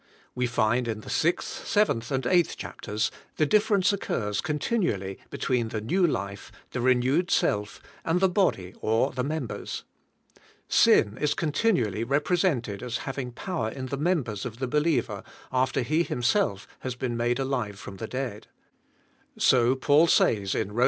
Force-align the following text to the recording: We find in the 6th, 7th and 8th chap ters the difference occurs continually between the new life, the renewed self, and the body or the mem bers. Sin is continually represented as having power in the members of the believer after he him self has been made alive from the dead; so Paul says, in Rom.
We 0.33 0.47
find 0.47 0.87
in 0.87 1.01
the 1.01 1.11
6th, 1.11 1.85
7th 1.85 2.09
and 2.09 2.23
8th 2.23 2.55
chap 2.57 2.81
ters 2.81 3.11
the 3.37 3.45
difference 3.45 3.93
occurs 3.93 4.41
continually 4.41 5.19
between 5.29 5.67
the 5.67 5.79
new 5.79 6.07
life, 6.07 6.51
the 6.71 6.81
renewed 6.81 7.29
self, 7.29 7.79
and 8.03 8.19
the 8.19 8.27
body 8.27 8.73
or 8.81 9.11
the 9.11 9.23
mem 9.23 9.45
bers. 9.45 9.83
Sin 10.67 11.19
is 11.21 11.35
continually 11.35 12.03
represented 12.03 12.81
as 12.81 12.97
having 13.05 13.31
power 13.31 13.69
in 13.69 13.85
the 13.85 13.95
members 13.97 14.43
of 14.43 14.57
the 14.57 14.67
believer 14.67 15.21
after 15.51 15.81
he 15.83 16.01
him 16.01 16.23
self 16.23 16.67
has 16.79 16.95
been 16.95 17.15
made 17.15 17.37
alive 17.37 17.77
from 17.77 17.97
the 17.97 18.07
dead; 18.07 18.47
so 19.37 19.75
Paul 19.75 20.07
says, 20.07 20.55
in 20.55 20.71
Rom. 20.71 20.79